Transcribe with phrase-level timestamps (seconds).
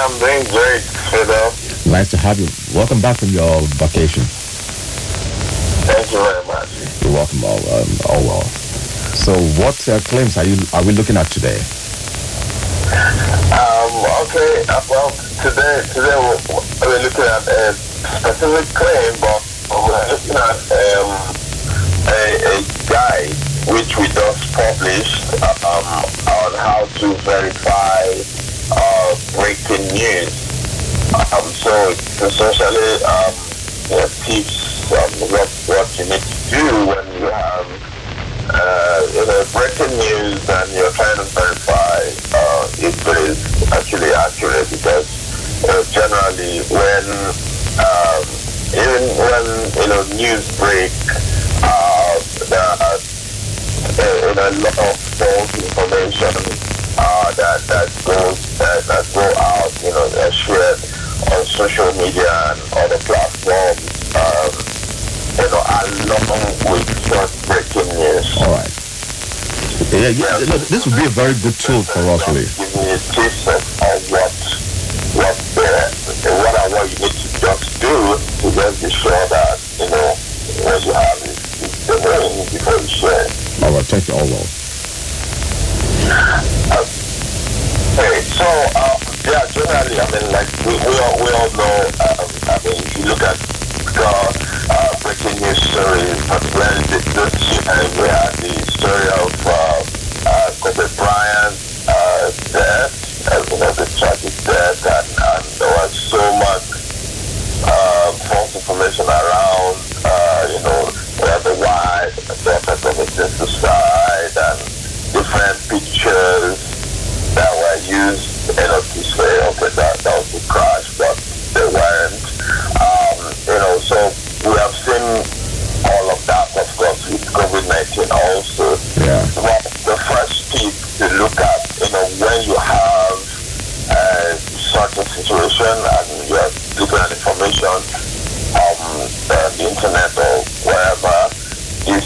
[0.00, 0.80] I'm doing great,
[1.12, 1.52] Fiddle.
[1.92, 2.48] Nice to have you.
[2.74, 4.22] Welcome back from your vacation.
[5.84, 6.68] Thank you very much.
[7.02, 7.44] You're welcome.
[7.44, 8.42] All, um, all well.
[9.12, 11.60] So, what uh, claims are you are we looking at today?
[13.52, 13.92] Um,
[14.24, 15.10] okay, uh, well,
[15.44, 16.40] today, today we're,
[16.80, 20.60] we're looking at a specific claim, but we're looking at
[20.96, 21.12] um,
[22.08, 22.56] a, a
[22.88, 23.36] guide
[23.68, 25.84] which we just published um,
[26.24, 28.39] on how to verify uh,
[29.34, 30.32] breaking news.
[31.14, 31.72] Um, so
[32.22, 33.34] essentially um,
[34.90, 37.66] on what, what you need to do when you have
[38.50, 42.02] uh, you know, breaking news and you're trying to verify
[42.34, 43.38] uh, if it is
[43.72, 45.06] actually accurate because
[45.92, 47.06] generally when
[47.78, 48.22] um,
[48.74, 49.46] even when
[49.78, 50.90] you know news break
[51.62, 52.18] uh,
[52.50, 52.98] uh,
[53.96, 56.34] you know, a lot of false information
[56.98, 60.78] uh, that that goes uh, that go out you know uh, shared
[61.32, 63.80] on social media and other platforms
[64.14, 64.50] um,
[65.40, 65.62] you know
[66.00, 68.36] along with just breaking news.
[68.38, 68.70] All right.
[69.90, 72.46] Yeah, yeah, look, this would be a very good tool for us, really.
[72.54, 74.30] Give me a taste of, what
[75.14, 79.58] what the what I want you need to just do to just be sure that
[79.78, 80.14] you know
[80.64, 83.26] what you have is, is the way before you share.
[83.26, 83.62] it.
[83.64, 83.84] All right.
[83.86, 84.14] Thank you.
[84.14, 84.59] Allwell.
[95.80, 96.19] Breaking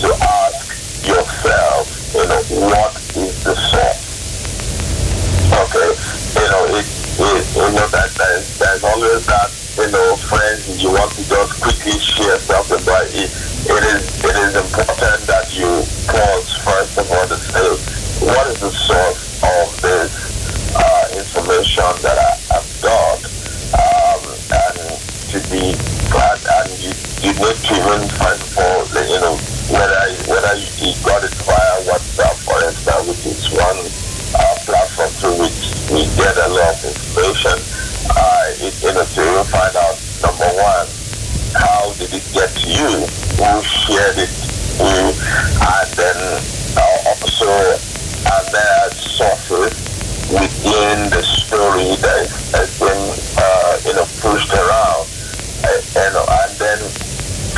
[0.00, 1.84] to ask yourself,
[2.14, 4.00] you know, what is the source?
[5.52, 5.92] Okay,
[6.40, 10.90] you know, it, it you know that there's, there's always that, you know, friends you
[10.90, 15.68] want to just quickly share something, but it, it is it is important that you
[16.08, 17.68] pause first of all to say,
[18.24, 19.29] what is the source
[42.70, 43.06] you?
[43.42, 44.30] Who shared it?
[44.78, 45.10] Who?
[45.10, 46.18] And then
[46.78, 49.74] uh, also, are there sources
[50.30, 53.02] within the story that has been,
[53.38, 55.06] uh, you know, pushed around?
[55.66, 56.78] Uh, and then,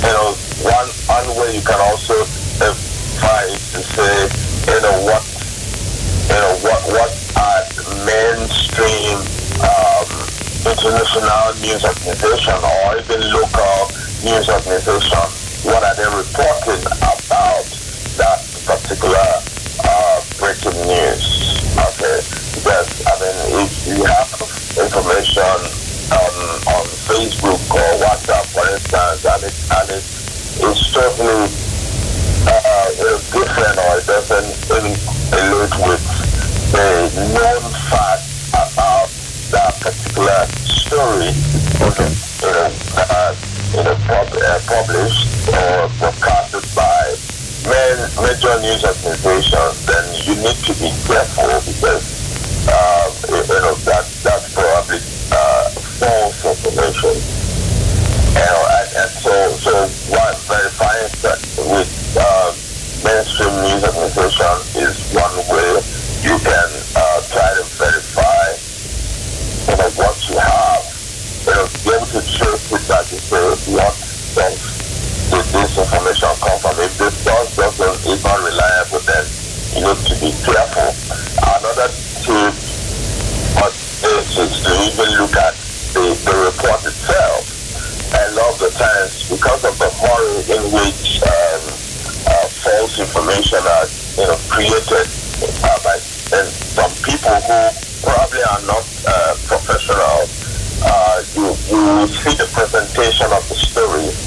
[0.00, 0.32] you know,
[0.64, 2.14] one one way you can also
[2.64, 2.72] uh,
[3.20, 4.16] find to say,
[4.72, 5.24] you know, what
[6.32, 7.62] you know, what what are
[8.08, 9.20] mainstream
[9.60, 10.06] um,
[10.64, 13.73] international news organization or even local
[14.24, 15.20] news organization,
[15.68, 17.64] what are they reporting about
[18.16, 19.28] that particular
[19.84, 21.60] uh, breaking news?
[21.76, 22.24] Okay,
[22.56, 23.36] because I mean,
[23.68, 24.32] if you have
[24.80, 25.44] information
[26.08, 26.32] on
[26.72, 30.04] on Facebook or WhatsApp, for instance, and it and it
[30.64, 31.44] is totally
[32.48, 36.04] uh, is different or it doesn't allude with
[36.72, 39.08] the known fact about
[39.52, 41.32] that particular story
[41.80, 42.23] Okay.
[44.06, 47.16] Pub, uh, published or broadcasted by
[47.64, 52.04] major news organizations, then you need to be careful because
[52.68, 55.00] uh, you know that that's probably
[55.32, 55.70] uh,
[56.00, 57.16] false information.
[58.34, 59.72] You know, and, and so so
[60.12, 61.40] one verifying that
[61.72, 62.52] with uh,
[63.04, 64.63] mainstream news organization
[90.48, 91.60] in which um,
[92.28, 93.86] uh, false information are
[94.16, 95.08] you know, created
[95.64, 97.60] uh, by some people who
[98.02, 100.28] probably are not uh, professional.
[100.84, 104.23] Uh, you, you see the presentation of the story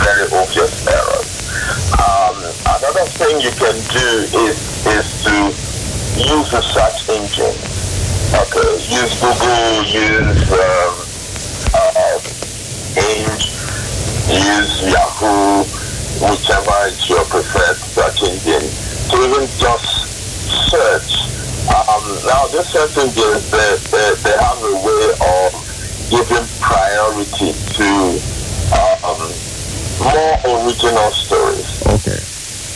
[0.00, 1.30] very obvious errors.
[1.98, 2.36] Um,
[2.66, 4.08] another thing you can do
[4.46, 5.34] is is to
[6.18, 7.56] use a search engine.
[8.34, 10.94] Okay, use Google, use um,
[11.74, 12.18] uh,
[12.94, 13.26] Bing,
[14.30, 15.62] use Yahoo,
[16.18, 18.66] whichever is your preferred search engine,
[19.10, 19.86] to even just
[20.70, 21.30] search.
[21.70, 25.50] Um, now, this search engines, they, they, they have a way of
[26.10, 27.88] giving priority to
[29.04, 29.32] um,
[30.04, 31.64] more original stories.
[31.86, 32.20] Okay.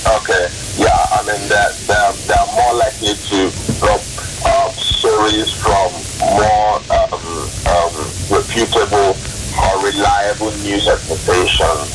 [0.00, 0.48] Okay,
[0.80, 4.00] yeah, I mean that they're, they're more likely to drop
[4.48, 5.92] um, stories from
[6.40, 7.20] more um,
[7.68, 7.92] um,
[8.32, 11.92] reputable or reliable news organizations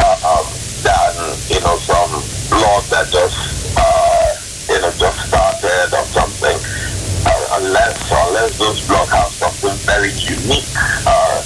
[0.00, 0.48] uh, um,
[0.80, 1.12] than
[1.52, 2.08] you know some
[2.48, 3.36] blog that just
[3.76, 4.32] uh,
[4.72, 6.56] you know just started or something.
[7.28, 10.64] Uh, unless unless those blogs have something very unique.
[11.04, 11.44] Uh,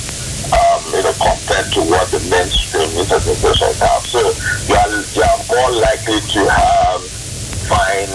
[0.51, 2.70] um, you know, compared to what the mainstream
[3.09, 4.03] organizations have.
[4.07, 4.21] So
[4.69, 7.01] you are, you are more likely to have
[7.71, 8.11] find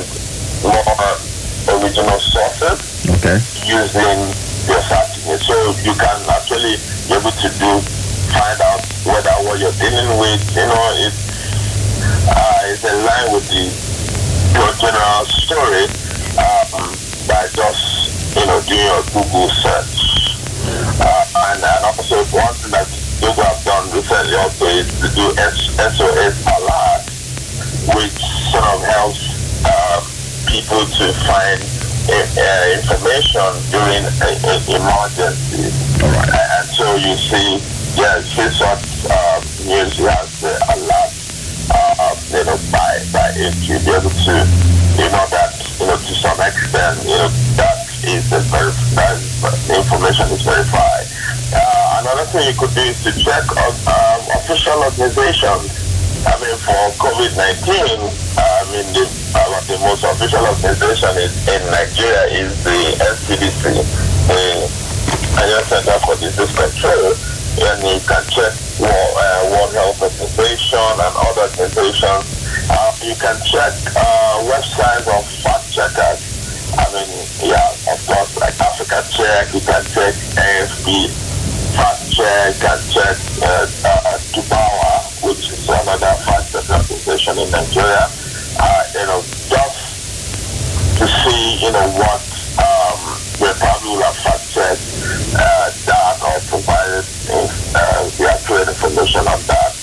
[0.62, 2.78] more original sources
[3.18, 3.40] Okay.
[3.66, 4.18] using
[4.70, 5.40] your search engine.
[5.42, 6.78] So you can actually
[7.08, 7.72] be able to do
[8.36, 11.14] find out whether what you're dealing with, you know, it
[12.28, 13.70] uh, is in line with the
[14.56, 15.86] your general story
[16.40, 16.92] um,
[17.28, 19.94] by just you know doing a Google search.
[20.98, 22.88] Uh, and, and also one thing that
[24.08, 27.04] Google have done recently also is to do S- SOS alert,
[27.96, 28.18] which
[28.52, 29.22] sort of helps
[29.66, 30.02] um,
[30.46, 31.60] people to find
[32.06, 35.74] uh, uh, information during a, a emergency.
[36.04, 36.30] All right.
[36.30, 37.58] And so you see,
[37.98, 38.78] yeah, see what
[39.10, 41.14] um, news you have the alert,
[41.74, 44.34] uh, you know, by by it, you'll be able to,
[45.02, 49.18] you know, that, you know, to some extent, you know, that is the ver- that
[49.76, 51.08] information is verified.
[52.06, 55.74] Another thing you could do is to check on um, official organizations.
[56.22, 57.66] I mean, for COVID-19,
[58.38, 62.78] I mean, the, uh, the most official organization is, in Nigeria is the
[63.10, 63.82] NCDC,
[64.30, 64.46] the
[65.34, 67.10] Nigeria Center for Disease Control,
[67.74, 72.22] and you can check World, uh, World Health Organization and other organizations.
[72.70, 76.22] Uh, you can check uh, websites of fact checkers.
[76.78, 77.10] I mean,
[77.50, 81.25] yeah, of course, like Africa Check, you can check AFP
[82.46, 82.54] and
[82.94, 88.06] check uh, uh, Dubawa, which is another check organization in Nigeria.
[88.62, 89.82] Uh, you know, just
[91.02, 92.22] to see, you know, what
[92.62, 94.78] um, they probably will have fact checked
[95.34, 97.02] uh, that or provided
[97.74, 99.74] uh, the accurate information on that.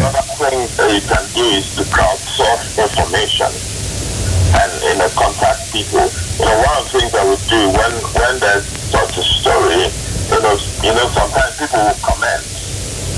[0.00, 3.52] Another thing that you can do is to crowdsource information
[4.56, 6.08] and you know contact people.
[6.40, 9.92] You know, one of the things I would do when when there's such a story,
[10.86, 12.46] you know, sometimes people will comment,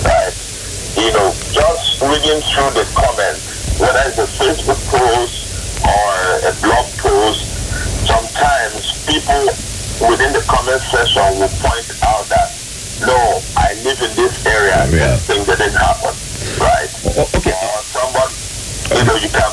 [0.09, 0.33] right?
[0.97, 5.37] You know, just reading through the comments, whether it's a Facebook post
[5.85, 6.09] or
[6.49, 7.45] a blog post,
[8.09, 9.45] sometimes people
[10.09, 12.57] within the comment section will point out that
[13.05, 15.15] no, I live in this area, Yeah.
[15.15, 16.17] this thing that didn't happen,
[16.59, 16.89] right?
[17.37, 17.53] Okay.
[17.53, 18.33] or someone,
[18.97, 19.53] you know, you can,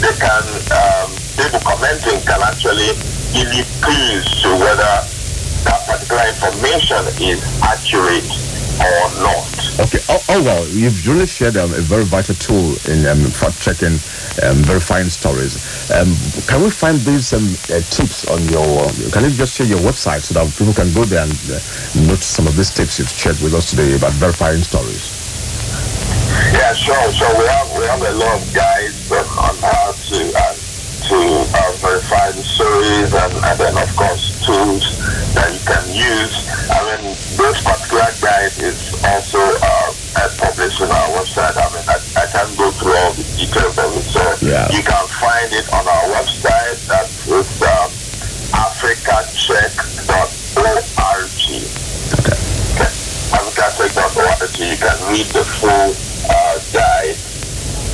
[0.00, 2.96] they can, um, people commenting can actually
[3.36, 5.17] give you clues to whether
[6.08, 8.24] particular information is accurate
[8.80, 9.44] or not.
[9.80, 9.98] Okay.
[10.08, 13.94] Oh, oh well, you've really shared um, a very vital tool in um, fact checking,
[14.42, 15.56] um, verifying stories.
[15.90, 16.14] Um,
[16.46, 18.88] can we find these um, uh, tips on your?
[19.10, 21.60] Can you just share your website so that people can go there and uh,
[22.08, 25.14] note some of these tips you've shared with us today about verifying stories?
[26.54, 27.12] Yeah, sure.
[27.12, 30.54] So we have we have a lot of guides on, on how to uh,
[31.08, 31.18] to
[31.54, 34.98] uh, verify the stories, and, and then of course tools
[35.34, 36.46] that you can use.
[36.70, 37.02] I mean,
[37.34, 39.90] this particular guide is also uh,
[40.38, 41.56] published on our website.
[41.58, 44.68] I mean, I, I can't go through all the details of it, so Yeah.
[44.70, 46.78] you can find it on our website.
[46.86, 47.90] That is um,
[48.54, 51.26] africacheck.org.
[52.18, 52.90] Okay.
[53.34, 54.50] Africacheck.org.
[54.58, 55.90] You can read the full
[56.30, 57.16] uh, guide,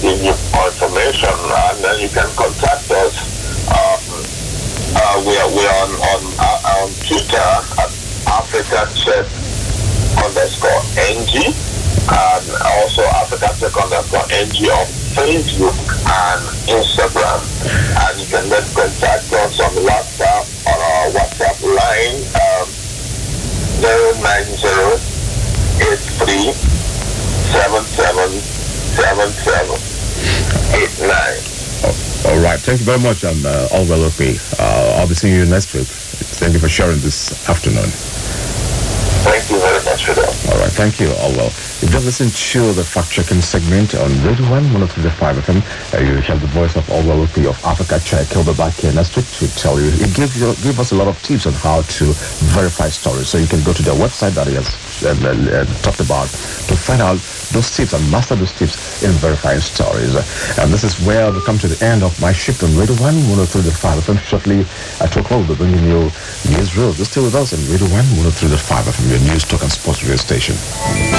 [0.00, 0.34] give you
[0.64, 3.14] information, and then you can contact us.
[3.68, 4.00] Um,
[4.96, 6.33] uh, we are we are on on, on Twitter at
[8.92, 9.26] Check
[10.20, 11.52] underscore NG,
[12.10, 12.44] and
[12.80, 14.86] also Africa Check underscore NG on
[15.16, 17.40] Facebook and Instagram.
[17.64, 22.68] And you can then contact us on WhatsApp on our WhatsApp line um,
[23.80, 25.14] 090
[25.80, 26.52] 83
[27.52, 28.40] 77
[28.94, 29.94] 77
[30.74, 31.10] 89.
[32.26, 32.58] All right.
[32.58, 34.38] Thank you very much, um, uh, Allwell Okpi.
[34.58, 35.86] Uh, I'll be seeing you next week.
[35.86, 37.90] Thank you for sharing this afternoon.
[39.25, 40.28] Thank you very much for that.
[40.52, 40.71] All right.
[40.73, 41.49] Thank you, Allwell.
[41.81, 45.59] You just listened to the fact-checking segment on Radio 1 103.5 FM.
[45.97, 47.97] Uh, you have the voice of Allwell Okpi of Africa.
[48.33, 49.88] He'll be back here next week to tell you.
[49.90, 52.04] He gave, you, gave us a lot of tips on how to
[52.52, 53.28] verify stories.
[53.28, 54.64] So you can go to their website that um,
[55.02, 57.18] uh, talked about to find out
[57.52, 60.14] those tips and master those tips in verifying stories.
[60.58, 63.14] And this is where we come to the end of my shift on Radio 1
[63.14, 64.18] 103.5 FM.
[64.18, 66.10] Shortly 2 o'clock, we'll be bringing you
[66.50, 66.92] News Real.
[66.92, 70.16] Just stay with us on Radio 1 103.5 FM, your news talk and sports radio
[70.16, 70.54] station.